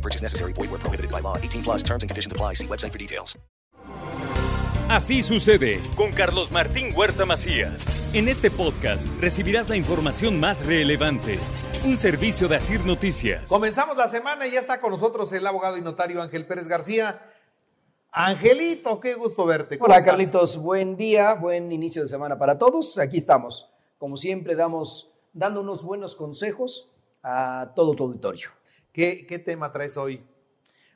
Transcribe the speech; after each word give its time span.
No 0.00 0.02
purchase 0.02 0.22
necessary. 0.22 0.54
Void 0.54 0.70
where 0.70 0.80
prohibited 0.80 1.10
by 1.10 1.20
law. 1.20 1.36
18 1.36 1.62
plus 1.62 1.82
terms 1.82 2.02
and 2.02 2.10
conditions 2.10 2.32
apply. 2.32 2.54
See 2.54 2.66
website 2.66 2.92
for 2.92 2.98
details. 2.98 3.38
Así 4.88 5.22
sucede 5.22 5.80
con 5.94 6.10
Carlos 6.10 6.50
Martín 6.50 6.92
Huerta 6.96 7.24
Macías. 7.24 7.84
En 8.12 8.26
este 8.26 8.50
podcast 8.50 9.06
recibirás 9.20 9.68
la 9.68 9.76
información 9.76 10.40
más 10.40 10.66
relevante. 10.66 11.38
Un 11.84 11.96
servicio 11.96 12.48
de 12.48 12.56
Asir 12.56 12.84
Noticias. 12.84 13.48
Comenzamos 13.48 13.96
la 13.96 14.08
semana 14.08 14.48
y 14.48 14.52
ya 14.52 14.60
está 14.60 14.80
con 14.80 14.90
nosotros 14.90 15.32
el 15.32 15.46
abogado 15.46 15.76
y 15.76 15.80
notario 15.80 16.20
Ángel 16.20 16.44
Pérez 16.44 16.66
García. 16.66 17.22
Angelito, 18.10 18.98
qué 18.98 19.14
gusto 19.14 19.46
verte. 19.46 19.78
¿Cómo 19.78 19.86
Hola 19.86 19.98
estás? 19.98 20.10
Carlitos, 20.10 20.56
buen 20.56 20.96
día, 20.96 21.34
buen 21.34 21.70
inicio 21.70 22.02
de 22.02 22.08
semana 22.08 22.36
para 22.36 22.58
todos. 22.58 22.98
Aquí 22.98 23.18
estamos, 23.18 23.70
como 23.98 24.16
siempre, 24.16 24.56
damos, 24.56 25.12
dando 25.32 25.60
unos 25.60 25.84
buenos 25.84 26.16
consejos 26.16 26.90
a 27.22 27.70
todo 27.76 27.94
tu 27.94 28.04
auditorio. 28.04 28.59
¿Qué, 28.92 29.26
qué 29.26 29.38
tema 29.38 29.72
traes 29.72 29.96
hoy? 29.96 30.24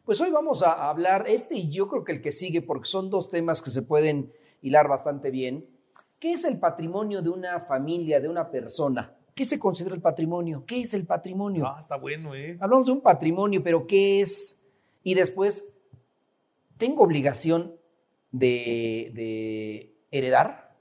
Pues 0.04 0.20
hoy 0.20 0.30
vamos 0.30 0.62
a 0.62 0.90
hablar, 0.90 1.26
este 1.28 1.54
y 1.54 1.70
yo 1.70 1.88
creo 1.88 2.04
que 2.04 2.12
el 2.12 2.20
que 2.20 2.32
sigue, 2.32 2.60
porque 2.60 2.88
son 2.88 3.08
dos 3.08 3.30
temas 3.30 3.62
que 3.62 3.70
se 3.70 3.82
pueden 3.82 4.32
hilar 4.62 4.88
bastante 4.88 5.30
bien. 5.30 5.66
¿Qué 6.18 6.32
es 6.32 6.44
el 6.44 6.58
patrimonio 6.58 7.22
de 7.22 7.30
una 7.30 7.60
familia, 7.60 8.20
de 8.20 8.28
una 8.28 8.50
persona? 8.50 9.16
¿Qué 9.34 9.44
se 9.44 9.58
considera 9.58 9.94
el 9.94 10.00
patrimonio? 10.00 10.64
¿Qué 10.66 10.80
es 10.80 10.94
el 10.94 11.06
patrimonio? 11.06 11.66
Ah, 11.66 11.76
está 11.78 11.96
bueno, 11.96 12.34
¿eh? 12.34 12.56
Hablamos 12.60 12.86
de 12.86 12.92
un 12.92 13.00
patrimonio, 13.00 13.62
pero 13.62 13.86
¿qué 13.86 14.20
es? 14.20 14.60
Y 15.02 15.14
después, 15.14 15.72
¿tengo 16.76 17.02
obligación 17.02 17.74
de, 18.32 19.12
de 19.14 19.94
heredar? 20.10 20.74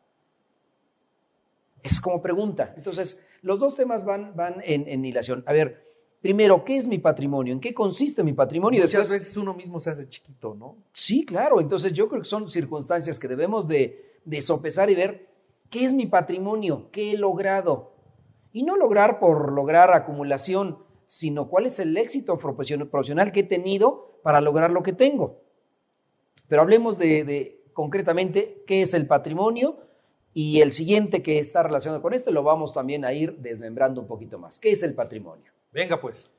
Es 1.82 2.00
como 2.00 2.22
pregunta. 2.22 2.74
Entonces, 2.76 3.26
los 3.42 3.59
dos 3.59 3.76
temas 3.76 4.06
van, 4.06 4.36
van 4.36 4.62
en, 4.64 4.88
en 4.88 5.04
hilación. 5.04 5.44
A 5.46 5.54
ver, 5.54 5.83
primero, 6.24 6.64
¿qué 6.64 6.78
es 6.78 6.88
mi 6.88 7.00
patrimonio? 7.00 7.54
¿En 7.54 7.60
qué 7.60 7.74
consiste 7.74 8.24
mi 8.24 8.32
patrimonio? 8.32 8.80
Muchas 8.82 8.92
después, 8.92 9.10
veces 9.12 9.36
uno 9.36 9.54
mismo 9.54 9.82
se 9.82 9.90
hace 9.90 10.08
chiquito, 10.08 10.56
¿no? 10.56 10.78
Sí, 10.94 11.26
claro. 11.26 11.60
Entonces 11.60 11.92
yo 11.92 12.08
creo 12.08 12.22
que 12.22 12.28
son 12.28 12.50
circunstancias 12.50 13.20
que 13.20 13.28
debemos 13.28 13.68
de, 13.68 14.20
de 14.24 14.42
sopesar 14.42 14.90
y 14.90 14.96
ver 14.96 15.28
qué 15.70 15.84
es 15.84 15.94
mi 15.94 16.06
patrimonio, 16.08 16.88
qué 16.94 17.12
he 17.12 17.18
logrado. 17.18 17.92
Y 18.54 18.64
no 18.64 18.78
lograr 18.78 19.20
por 19.20 19.52
lograr 19.52 19.92
acumulación, 19.92 20.80
sino 21.08 21.50
cuál 21.50 21.66
es 21.66 21.80
el 21.80 21.98
éxito 21.98 22.38
profesion- 22.38 22.90
profesional 22.90 23.34
que 23.34 23.42
he 23.42 23.44
tenido 23.44 24.20
para 24.24 24.40
lograr 24.40 24.72
lo 24.72 24.82
que 24.82 24.94
tengo. 24.94 25.42
Pero 26.48 26.62
hablemos 26.62 26.98
de, 26.98 27.26
de 27.26 27.66
concretamente 27.74 28.64
qué 28.66 28.82
es 28.82 28.94
el 28.94 29.08
patrimonio 29.08 29.78
y 30.34 30.62
el 30.62 30.72
siguiente 30.72 31.22
que 31.22 31.40
está 31.40 31.64
relacionado 31.64 32.02
con 32.02 32.14
este 32.14 32.32
lo 32.32 32.44
vamos 32.44 32.74
también 32.74 33.04
a 33.04 33.12
ir 33.12 33.40
desmembrando 33.40 34.00
un 34.00 34.08
poquito 34.08 34.40
más. 34.40 34.58
¿Qué 34.58 34.72
es 34.72 34.84
el 34.84 34.94
patrimonio? 34.94 35.52
Venga, 35.74 36.00
pues. 36.00 36.30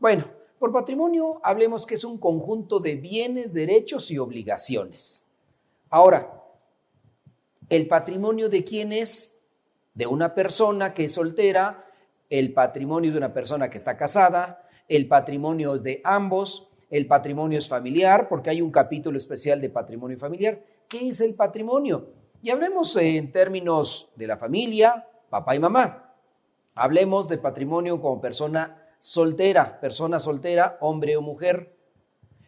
Bueno, 0.00 0.24
por 0.58 0.72
patrimonio 0.72 1.40
hablemos 1.42 1.86
que 1.86 1.94
es 1.94 2.04
un 2.04 2.18
conjunto 2.18 2.80
de 2.80 2.96
bienes, 2.96 3.52
derechos 3.52 4.10
y 4.10 4.18
obligaciones. 4.18 5.24
Ahora, 5.88 6.42
¿el 7.68 7.86
patrimonio 7.86 8.48
de 8.48 8.64
quién 8.64 8.92
es? 8.92 9.38
De 9.94 10.06
una 10.06 10.34
persona 10.34 10.94
que 10.94 11.04
es 11.04 11.12
soltera, 11.12 11.86
el 12.28 12.52
patrimonio 12.52 13.08
es 13.08 13.14
de 13.14 13.18
una 13.18 13.32
persona 13.32 13.68
que 13.70 13.78
está 13.78 13.96
casada, 13.96 14.68
el 14.88 15.06
patrimonio 15.06 15.74
es 15.74 15.82
de 15.82 16.00
ambos, 16.02 16.68
el 16.90 17.06
patrimonio 17.06 17.58
es 17.58 17.68
familiar, 17.68 18.28
porque 18.28 18.50
hay 18.50 18.60
un 18.60 18.70
capítulo 18.70 19.18
especial 19.18 19.60
de 19.60 19.70
patrimonio 19.70 20.16
familiar. 20.18 20.60
¿Qué 20.88 21.08
es 21.08 21.20
el 21.20 21.34
patrimonio? 21.34 22.08
Y 22.42 22.50
hablemos 22.50 22.96
en 22.96 23.30
términos 23.30 24.10
de 24.16 24.26
la 24.26 24.36
familia, 24.36 25.06
papá 25.30 25.54
y 25.54 25.58
mamá. 25.58 26.14
Hablemos 26.74 27.28
de 27.28 27.38
patrimonio 27.38 28.00
como 28.00 28.20
persona 28.20 28.81
soltera, 29.02 29.80
persona 29.80 30.20
soltera, 30.20 30.78
hombre 30.80 31.16
o 31.16 31.22
mujer. 31.22 31.74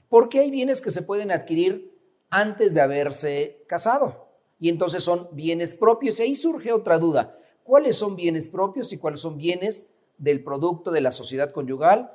Porque 0.08 0.38
hay 0.38 0.52
bienes 0.52 0.80
que 0.80 0.92
se 0.92 1.02
pueden 1.02 1.32
adquirir 1.32 1.92
antes 2.30 2.74
de 2.74 2.80
haberse 2.80 3.64
casado. 3.66 4.28
Y 4.60 4.68
entonces 4.68 5.02
son 5.02 5.28
bienes 5.32 5.74
propios. 5.74 6.20
Y 6.20 6.22
ahí 6.22 6.36
surge 6.36 6.72
otra 6.72 7.00
duda. 7.00 7.36
¿Cuáles 7.64 7.96
son 7.96 8.14
bienes 8.14 8.48
propios 8.48 8.92
y 8.92 8.98
cuáles 8.98 9.20
son 9.20 9.36
bienes 9.36 9.88
del 10.16 10.44
producto 10.44 10.92
de 10.92 11.00
la 11.00 11.10
sociedad 11.10 11.50
conyugal 11.50 12.12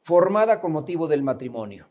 formada 0.00 0.62
con 0.62 0.72
motivo 0.72 1.06
del 1.06 1.22
matrimonio? 1.22 1.86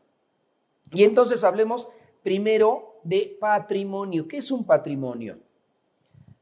Y 0.91 1.03
entonces 1.03 1.44
hablemos 1.44 1.88
primero 2.23 3.00
de 3.03 3.38
patrimonio. 3.40 4.28
¿Qué 4.28 4.38
es 4.38 4.50
un 4.50 4.66
patrimonio? 4.66 5.38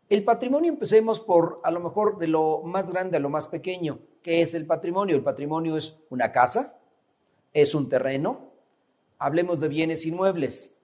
El 0.10 0.24
patrimonio 0.24 0.72
empecemos 0.72 1.20
por 1.20 1.62
a 1.64 1.70
lo 1.70 1.80
mejor 1.80 2.18
de 2.18 2.28
lo 2.28 2.64
más 2.64 2.90
grande 2.90 3.18
a 3.18 3.20
lo 3.20 3.30
más 3.30 3.48
pequeño. 3.48 4.00
¿Qué 4.24 4.42
es 4.42 4.56
el 4.56 4.66
patrimonio? 4.66 5.16
El 5.16 5.24
patrimonio 5.24 5.78
es 5.78 6.00
una 6.10 6.32
casa, 6.32 6.80
es 7.54 7.76
un 7.76 7.90
terreno. 7.90 8.50
Hablemos 9.20 9.60
de 9.60 9.68
bienes 9.68 10.08
inmuebles. 10.08 10.76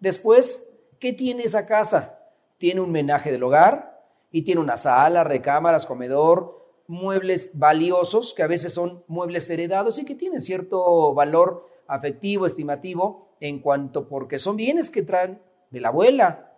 Después, 0.00 0.70
¿qué 1.00 1.14
tiene 1.14 1.44
esa 1.44 1.64
casa? 1.64 2.18
Tiene 2.58 2.82
un 2.82 2.92
menaje 2.92 3.32
del 3.32 3.42
hogar 3.42 4.02
y 4.30 4.42
tiene 4.42 4.60
una 4.60 4.76
sala, 4.76 5.24
recámaras, 5.24 5.86
comedor, 5.86 6.62
muebles 6.86 7.58
valiosos 7.58 8.34
que 8.34 8.42
a 8.42 8.46
veces 8.46 8.74
son 8.74 9.02
muebles 9.06 9.48
heredados 9.48 9.98
y 9.98 10.04
que 10.04 10.14
tienen 10.14 10.42
cierto 10.42 11.14
valor 11.14 11.70
afectivo, 11.86 12.44
estimativo, 12.44 13.28
en 13.40 13.60
cuanto 13.60 14.08
porque 14.08 14.38
son 14.38 14.56
bienes 14.56 14.90
que 14.90 15.02
traen 15.02 15.40
de 15.70 15.80
la 15.80 15.88
abuela. 15.88 16.52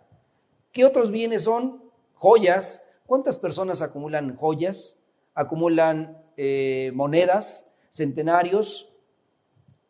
¿Qué 0.73 0.83
otros 0.83 1.09
bienes 1.09 1.43
son? 1.43 1.86
Joyas. 2.17 2.83
¿Cuántas 3.05 3.37
personas 3.37 3.81
acumulan 3.81 4.35
joyas? 4.35 4.99
Acumulan 5.33 6.17
eh, 6.35 6.91
monedas, 6.93 7.71
centenarios, 7.91 8.91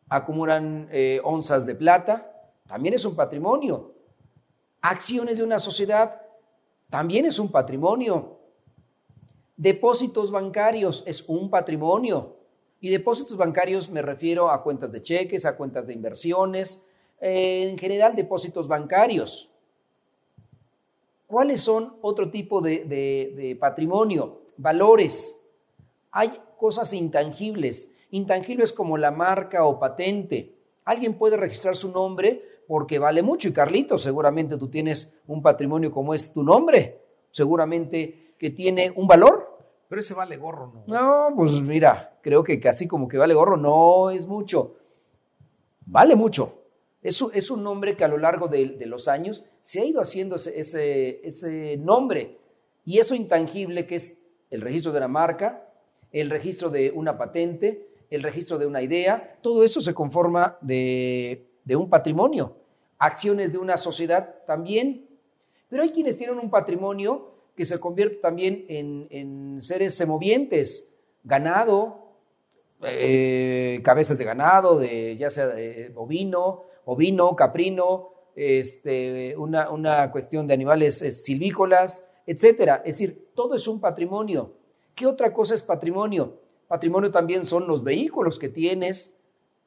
acumulan 0.08 0.88
eh, 0.92 1.20
onzas 1.24 1.64
de 1.66 1.74
plata. 1.74 2.30
También 2.66 2.94
es 2.94 3.04
un 3.04 3.16
patrimonio. 3.16 3.94
Acciones 4.82 5.38
de 5.38 5.44
una 5.44 5.58
sociedad 5.58 6.20
también 6.90 7.24
es 7.24 7.38
un 7.38 7.50
patrimonio. 7.50 8.38
Depósitos 9.56 10.30
bancarios 10.30 11.02
es 11.06 11.24
un 11.28 11.50
patrimonio. 11.50 12.36
Y 12.80 12.90
depósitos 12.90 13.36
bancarios 13.36 13.90
me 13.90 14.02
refiero 14.02 14.50
a 14.50 14.62
cuentas 14.62 14.92
de 14.92 15.00
cheques, 15.00 15.46
a 15.46 15.56
cuentas 15.56 15.86
de 15.86 15.94
inversiones, 15.94 16.86
eh, 17.20 17.68
en 17.68 17.76
general 17.76 18.14
depósitos 18.14 18.68
bancarios. 18.68 19.50
¿Cuáles 21.28 21.60
son 21.60 21.94
otro 22.00 22.30
tipo 22.30 22.60
de, 22.62 22.84
de- 22.86 23.34
de 23.36 23.54
patrimonio? 23.54 24.40
Valores. 24.56 25.38
Hay 26.10 26.32
cosas 26.56 26.92
intangibles, 26.94 27.92
intangibles 28.10 28.72
como 28.72 28.96
la 28.96 29.10
marca 29.10 29.64
o 29.66 29.78
patente. 29.78 30.56
Alguien 30.86 31.14
puede 31.18 31.36
registrar 31.36 31.76
su 31.76 31.92
nombre 31.92 32.42
porque 32.66 32.98
vale 32.98 33.22
mucho. 33.22 33.46
Y 33.48 33.52
Carlitos, 33.52 34.02
seguramente 34.02 34.56
tú 34.56 34.68
tienes 34.68 35.14
un 35.26 35.42
patrimonio 35.42 35.92
como 35.92 36.14
es 36.14 36.32
tu 36.32 36.42
nombre. 36.42 36.98
Seguramente 37.30 38.34
que 38.38 38.48
tiene 38.48 38.90
un 38.96 39.06
valor. 39.06 39.58
Pero 39.86 40.00
ese 40.00 40.14
vale 40.14 40.38
gorro, 40.38 40.72
¿no? 40.72 40.84
No, 40.86 41.36
pues 41.36 41.60
mira, 41.60 42.18
creo 42.22 42.42
que 42.42 42.58
casi 42.58 42.88
como 42.88 43.06
que 43.06 43.18
vale 43.18 43.34
gorro, 43.34 43.58
no 43.58 44.08
es 44.10 44.26
mucho. 44.26 44.76
Vale 45.84 46.16
mucho. 46.16 46.54
Es, 47.02 47.22
es 47.32 47.50
un 47.50 47.62
nombre 47.62 47.96
que 47.96 48.04
a 48.04 48.08
lo 48.08 48.18
largo 48.18 48.48
de, 48.48 48.76
los 48.86 49.08
años 49.08 49.44
se 49.62 49.80
ha 49.80 49.84
ido 49.84 50.00
haciendo 50.00 50.36
ese, 50.36 51.20
ese- 51.22 51.76
nombre. 51.78 52.38
Y 52.84 52.98
eso 52.98 53.14
intangible 53.14 53.86
que 53.86 53.96
es 53.96 54.20
el 54.50 54.60
registro 54.60 54.92
de 54.92 54.98
una 54.98 55.08
marca, 55.08 55.68
el 56.10 56.30
registro 56.30 56.70
de 56.70 56.90
una 56.90 57.16
patente, 57.18 57.86
el 58.10 58.22
registro 58.22 58.58
de 58.58 58.66
una 58.66 58.80
idea, 58.82 59.38
todo 59.42 59.62
eso 59.62 59.80
se 59.80 59.92
conforma 59.94 60.56
de, 60.62 61.44
de 61.64 61.76
un 61.76 61.90
patrimonio. 61.90 62.56
Acciones 62.98 63.52
de 63.52 63.58
una 63.58 63.76
sociedad 63.76 64.36
también. 64.46 65.06
Pero 65.68 65.82
hay 65.82 65.90
quienes 65.90 66.16
tienen 66.16 66.38
un 66.38 66.50
patrimonio 66.50 67.32
que 67.54 67.64
se 67.64 67.78
convierte 67.78 68.16
también 68.16 68.64
en, 68.68 69.06
en 69.10 69.60
seres 69.60 69.94
semovientes, 69.94 70.94
ganado, 71.24 72.08
eh, 72.82 73.80
cabezas 73.84 74.16
de 74.16 74.24
ganado, 74.24 74.78
de, 74.78 75.16
ya 75.16 75.28
sea 75.30 75.48
de 75.48 75.92
ovino, 75.96 76.64
ovino, 76.90 77.36
caprino, 77.36 78.08
este, 78.34 79.36
una, 79.36 79.68
una 79.68 80.10
cuestión 80.10 80.46
de 80.46 80.54
animales 80.54 81.02
eh, 81.02 81.12
silvícolas, 81.12 82.08
etcétera. 82.26 82.76
Es 82.76 82.98
decir, 82.98 83.28
todo 83.34 83.54
es 83.54 83.68
un 83.68 83.78
patrimonio. 83.78 84.52
¿Qué 84.94 85.06
otra 85.06 85.30
cosa 85.30 85.54
es 85.54 85.62
patrimonio? 85.62 86.38
Patrimonio 86.66 87.10
también 87.10 87.44
son 87.44 87.66
los 87.66 87.84
vehículos 87.84 88.38
que 88.38 88.48
tienes 88.48 89.14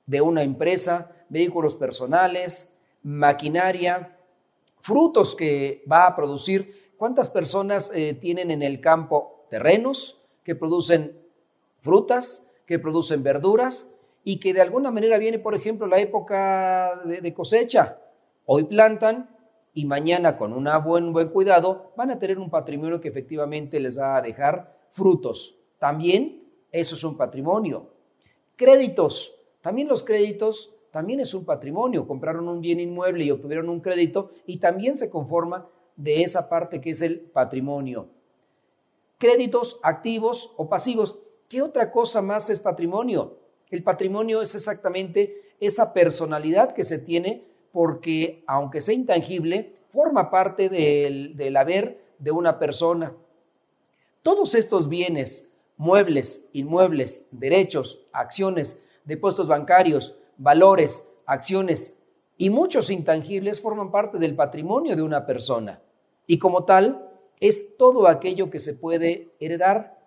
de 0.07 0.19
una 0.19 0.41
empresa, 0.41 1.11
vehículos 1.29 1.75
personales, 1.75 2.75
maquinaria, 3.03 4.17
frutos 4.79 5.35
que 5.35 5.83
va 5.89 6.07
a 6.07 6.15
producir. 6.15 6.93
¿Cuántas 6.97 7.29
personas 7.29 7.91
eh, 7.93 8.15
tienen 8.15 8.49
en 8.49 8.63
el 8.63 8.81
campo 8.81 9.45
terrenos 9.51 10.19
que 10.43 10.55
producen 10.55 11.15
frutas, 11.77 12.47
que 12.65 12.79
producen 12.79 13.21
verduras 13.21 13.90
y 14.23 14.39
que 14.39 14.53
de 14.53 14.61
alguna 14.61 14.91
manera 14.91 15.17
viene, 15.17 15.39
por 15.39 15.55
ejemplo, 15.55 15.87
la 15.87 15.99
época 15.99 17.01
de, 17.05 17.33
cosecha? 17.33 17.99
Hoy 18.45 18.65
plantan 18.65 19.35
y 19.73 19.85
mañana 19.85 20.37
con 20.37 20.53
un 20.53 20.67
buen, 20.83 21.13
buen 21.13 21.29
cuidado 21.29 21.91
van 21.95 22.11
a 22.11 22.19
tener 22.19 22.37
un 22.37 22.49
patrimonio 22.49 22.99
que 22.99 23.07
efectivamente 23.07 23.79
les 23.79 23.97
va 23.97 24.17
a 24.17 24.21
dejar 24.21 24.77
frutos. 24.89 25.57
También 25.79 26.43
eso 26.71 26.95
es 26.95 27.03
un 27.03 27.17
patrimonio. 27.17 27.89
Créditos. 28.55 29.33
También 29.61 29.87
los 29.87 30.03
créditos 30.03 30.73
también 30.91 31.19
es 31.19 31.33
un 31.33 31.45
patrimonio. 31.45 32.07
Compraron 32.07 32.47
un 32.47 32.61
bien 32.61 32.79
inmueble 32.79 33.23
y 33.23 33.31
obtuvieron 33.31 33.69
un 33.69 33.79
crédito 33.79 34.31
y 34.45 34.57
también 34.57 34.97
se 34.97 35.09
conforma 35.09 35.67
de 35.95 36.23
esa 36.23 36.49
parte 36.49 36.81
que 36.81 36.91
es 36.91 37.01
el 37.01 37.19
patrimonio. 37.19 38.09
Créditos 39.17 39.79
activos 39.83 40.53
o 40.57 40.67
pasivos. 40.67 41.19
¿Qué 41.47 41.61
otra 41.61 41.91
cosa 41.91 42.21
más 42.21 42.49
es 42.49 42.59
patrimonio? 42.59 43.40
El 43.71 43.83
patrimonio 43.83 44.41
es 44.41 44.53
exactamente 44.53 45.55
esa 45.59 45.93
personalidad 45.93 46.73
que 46.73 46.83
se 46.83 46.99
tiene 46.99 47.43
porque, 47.71 48.43
aunque 48.47 48.81
sea 48.81 48.93
intangible, 48.93 49.73
forma 49.89 50.29
parte 50.29 50.69
del, 50.69 51.37
del 51.37 51.55
haber 51.55 52.03
de 52.19 52.31
una 52.31 52.59
persona. 52.59 53.13
Todos 54.21 54.55
estos 54.55 54.89
bienes, 54.89 55.49
muebles, 55.77 56.47
inmuebles, 56.53 57.27
derechos, 57.31 58.05
acciones, 58.11 58.79
depósitos 59.05 59.47
bancarios, 59.47 60.15
valores, 60.37 61.07
acciones 61.25 61.95
y 62.37 62.49
muchos 62.49 62.89
intangibles 62.89 63.61
forman 63.61 63.91
parte 63.91 64.17
del 64.17 64.35
patrimonio 64.35 64.95
de 64.95 65.01
una 65.01 65.25
persona. 65.25 65.81
Y 66.27 66.37
como 66.37 66.65
tal, 66.65 67.09
es 67.39 67.77
todo 67.77 68.07
aquello 68.07 68.49
que 68.49 68.59
se 68.59 68.73
puede 68.73 69.31
heredar. 69.39 69.99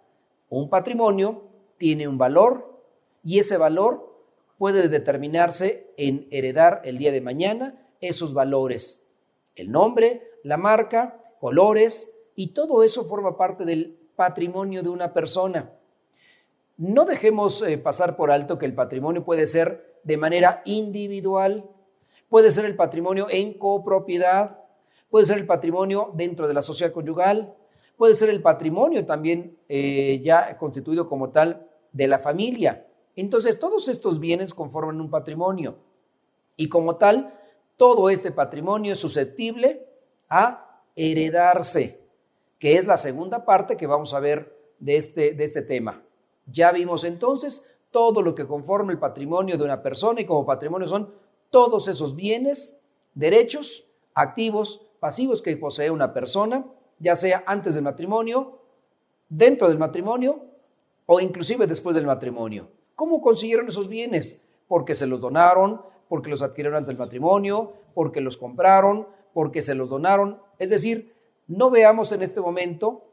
Un 0.48 0.68
patrimonio 0.68 1.42
tiene 1.78 2.06
un 2.06 2.18
valor 2.18 2.73
y 3.24 3.38
ese 3.38 3.56
valor 3.56 4.14
puede 4.58 4.88
determinarse 4.88 5.92
en 5.96 6.28
heredar 6.30 6.82
el 6.84 6.98
día 6.98 7.10
de 7.10 7.20
mañana 7.20 7.88
esos 8.00 8.34
valores. 8.34 9.02
El 9.56 9.72
nombre, 9.72 10.30
la 10.42 10.56
marca, 10.56 11.20
colores 11.40 12.12
y 12.36 12.48
todo 12.48 12.82
eso 12.82 13.04
forma 13.04 13.36
parte 13.36 13.64
del 13.64 13.96
patrimonio 14.14 14.82
de 14.82 14.88
una 14.88 15.12
persona. 15.12 15.72
No 16.76 17.04
dejemos 17.04 17.62
eh, 17.62 17.78
pasar 17.78 18.16
por 18.16 18.30
alto 18.30 18.58
que 18.58 18.66
el 18.66 18.74
patrimonio 18.74 19.24
puede 19.24 19.46
ser 19.46 19.94
de 20.02 20.16
manera 20.16 20.62
individual, 20.64 21.64
puede 22.28 22.50
ser 22.50 22.64
el 22.64 22.76
patrimonio 22.76 23.26
en 23.30 23.54
copropiedad, 23.54 24.58
puede 25.08 25.24
ser 25.24 25.38
el 25.38 25.46
patrimonio 25.46 26.10
dentro 26.14 26.48
de 26.48 26.54
la 26.54 26.62
sociedad 26.62 26.92
conyugal, 26.92 27.54
puede 27.96 28.14
ser 28.14 28.28
el 28.28 28.42
patrimonio 28.42 29.06
también 29.06 29.56
eh, 29.68 30.20
ya 30.22 30.58
constituido 30.58 31.08
como 31.08 31.30
tal 31.30 31.66
de 31.92 32.08
la 32.08 32.18
familia. 32.18 32.86
Entonces, 33.16 33.58
todos 33.58 33.88
estos 33.88 34.18
bienes 34.20 34.54
conforman 34.54 35.00
un 35.00 35.10
patrimonio 35.10 35.76
y 36.56 36.68
como 36.68 36.96
tal, 36.96 37.34
todo 37.76 38.10
este 38.10 38.30
patrimonio 38.30 38.92
es 38.92 38.98
susceptible 38.98 39.86
a 40.28 40.82
heredarse, 40.96 42.00
que 42.58 42.76
es 42.76 42.86
la 42.86 42.96
segunda 42.96 43.44
parte 43.44 43.76
que 43.76 43.86
vamos 43.86 44.14
a 44.14 44.20
ver 44.20 44.56
de 44.78 44.96
este, 44.96 45.34
de 45.34 45.44
este 45.44 45.62
tema. 45.62 46.02
Ya 46.46 46.72
vimos 46.72 47.04
entonces 47.04 47.68
todo 47.90 48.22
lo 48.22 48.34
que 48.34 48.46
conforma 48.46 48.92
el 48.92 48.98
patrimonio 48.98 49.56
de 49.56 49.64
una 49.64 49.82
persona 49.82 50.20
y 50.20 50.26
como 50.26 50.46
patrimonio 50.46 50.86
son 50.86 51.12
todos 51.50 51.88
esos 51.88 52.16
bienes, 52.16 52.82
derechos, 53.14 53.84
activos, 54.14 54.82
pasivos 55.00 55.42
que 55.42 55.56
posee 55.56 55.90
una 55.90 56.12
persona, 56.12 56.64
ya 56.98 57.14
sea 57.14 57.44
antes 57.46 57.74
del 57.74 57.84
matrimonio, 57.84 58.58
dentro 59.28 59.68
del 59.68 59.78
matrimonio 59.78 60.44
o 61.06 61.20
inclusive 61.20 61.66
después 61.66 61.94
del 61.94 62.06
matrimonio. 62.06 62.68
¿Cómo 62.94 63.20
consiguieron 63.20 63.68
esos 63.68 63.88
bienes? 63.88 64.40
Porque 64.68 64.94
se 64.94 65.06
los 65.06 65.20
donaron, 65.20 65.82
porque 66.08 66.30
los 66.30 66.42
adquirieron 66.42 66.76
antes 66.76 66.88
del 66.88 66.98
matrimonio, 66.98 67.72
porque 67.94 68.20
los 68.20 68.36
compraron, 68.36 69.08
porque 69.32 69.62
se 69.62 69.74
los 69.74 69.90
donaron. 69.90 70.40
Es 70.58 70.70
decir, 70.70 71.14
no 71.46 71.70
veamos 71.70 72.12
en 72.12 72.22
este 72.22 72.40
momento 72.40 73.04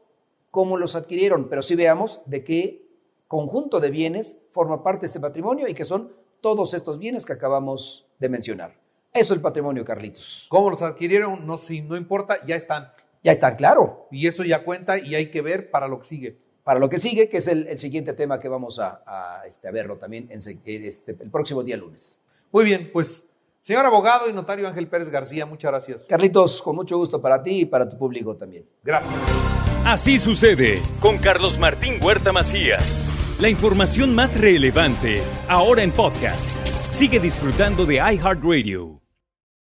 cómo 0.50 0.76
los 0.76 0.96
adquirieron, 0.96 1.48
pero 1.48 1.62
sí 1.62 1.74
veamos 1.74 2.22
de 2.26 2.44
qué 2.44 2.86
conjunto 3.28 3.80
de 3.80 3.90
bienes 3.90 4.38
forma 4.50 4.82
parte 4.82 5.02
de 5.02 5.06
este 5.06 5.20
patrimonio 5.20 5.66
y 5.66 5.74
que 5.74 5.84
son 5.84 6.12
todos 6.40 6.74
estos 6.74 6.98
bienes 6.98 7.24
que 7.24 7.32
acabamos 7.32 8.06
de 8.18 8.28
mencionar. 8.28 8.76
Eso 9.12 9.34
es 9.34 9.38
el 9.38 9.40
patrimonio, 9.40 9.84
Carlitos. 9.84 10.46
¿Cómo 10.48 10.70
los 10.70 10.82
adquirieron? 10.82 11.46
No, 11.46 11.56
si 11.56 11.82
no 11.82 11.96
importa, 11.96 12.44
ya 12.46 12.56
están. 12.56 12.90
Ya 13.22 13.32
están, 13.32 13.56
claro. 13.56 14.08
Y 14.10 14.26
eso 14.26 14.42
ya 14.44 14.64
cuenta 14.64 14.98
y 14.98 15.14
hay 15.14 15.30
que 15.30 15.42
ver 15.42 15.70
para 15.70 15.86
lo 15.86 15.98
que 15.98 16.04
sigue. 16.04 16.38
Para 16.64 16.78
lo 16.78 16.88
que 16.88 16.98
sigue, 16.98 17.28
que 17.28 17.38
es 17.38 17.48
el, 17.48 17.78
siguiente 17.78 18.12
tema 18.12 18.38
que 18.38 18.48
vamos 18.48 18.78
a, 18.78 19.42
este, 19.46 19.70
verlo 19.70 19.96
también 19.96 20.28
en, 20.30 20.38
este, 20.38 21.16
el 21.20 21.30
próximo 21.30 21.62
día 21.62 21.76
lunes. 21.76 22.20
Muy 22.52 22.64
bien, 22.64 22.90
pues 22.92 23.24
Señor 23.62 23.86
abogado 23.86 24.28
y 24.28 24.32
notario 24.32 24.66
Ángel 24.66 24.88
Pérez 24.88 25.08
García, 25.08 25.46
muchas 25.46 25.70
gracias. 25.70 26.06
Carlitos, 26.06 26.60
con 26.60 26.74
mucho 26.74 26.98
gusto 26.98 27.20
para 27.22 27.42
ti 27.42 27.60
y 27.60 27.64
para 27.64 27.88
tu 27.88 27.96
público 27.96 28.36
también. 28.36 28.66
Gracias. 28.82 29.14
Así 29.84 30.18
sucede 30.18 30.82
con 31.00 31.18
Carlos 31.18 31.58
Martín 31.58 31.94
Huerta 32.02 32.32
Macías. 32.32 33.06
La 33.40 33.48
información 33.48 34.14
más 34.14 34.38
relevante, 34.40 35.22
ahora 35.48 35.82
en 35.82 35.92
podcast. 35.92 36.42
Sigue 36.90 37.18
disfrutando 37.20 37.86
de 37.86 37.96
iHeartRadio. 37.96 39.01